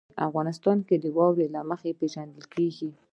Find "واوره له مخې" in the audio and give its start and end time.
1.17-1.97